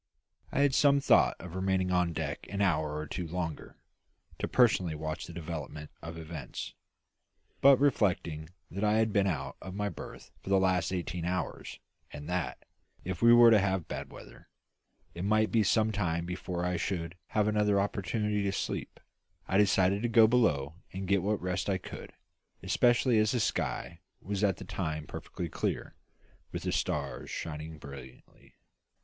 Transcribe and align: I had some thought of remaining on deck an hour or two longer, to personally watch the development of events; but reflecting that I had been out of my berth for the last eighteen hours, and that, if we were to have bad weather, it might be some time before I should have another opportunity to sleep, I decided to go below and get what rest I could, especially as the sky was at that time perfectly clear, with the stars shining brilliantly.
I 0.51 0.61
had 0.61 0.73
some 0.73 0.99
thought 0.99 1.35
of 1.39 1.53
remaining 1.53 1.91
on 1.91 2.11
deck 2.11 2.47
an 2.49 2.59
hour 2.59 2.97
or 2.97 3.05
two 3.05 3.27
longer, 3.27 3.77
to 4.39 4.47
personally 4.47 4.95
watch 4.95 5.27
the 5.27 5.31
development 5.31 5.91
of 6.01 6.17
events; 6.17 6.73
but 7.61 7.77
reflecting 7.79 8.49
that 8.71 8.83
I 8.83 8.93
had 8.93 9.13
been 9.13 9.27
out 9.27 9.57
of 9.61 9.75
my 9.75 9.89
berth 9.89 10.31
for 10.41 10.49
the 10.49 10.57
last 10.59 10.91
eighteen 10.91 11.23
hours, 11.23 11.79
and 12.09 12.27
that, 12.27 12.65
if 13.03 13.21
we 13.21 13.31
were 13.31 13.51
to 13.51 13.59
have 13.59 13.87
bad 13.87 14.11
weather, 14.11 14.49
it 15.13 15.23
might 15.23 15.51
be 15.51 15.61
some 15.61 15.91
time 15.91 16.25
before 16.25 16.65
I 16.65 16.77
should 16.77 17.13
have 17.37 17.47
another 17.47 17.79
opportunity 17.79 18.41
to 18.41 18.51
sleep, 18.51 18.99
I 19.47 19.59
decided 19.59 20.01
to 20.01 20.09
go 20.09 20.25
below 20.25 20.77
and 20.91 21.07
get 21.07 21.21
what 21.21 21.39
rest 21.39 21.69
I 21.69 21.77
could, 21.77 22.11
especially 22.63 23.19
as 23.19 23.33
the 23.33 23.39
sky 23.39 23.99
was 24.19 24.43
at 24.43 24.57
that 24.57 24.67
time 24.67 25.05
perfectly 25.05 25.47
clear, 25.47 25.95
with 26.51 26.63
the 26.63 26.71
stars 26.71 27.29
shining 27.29 27.77
brilliantly. 27.77 28.55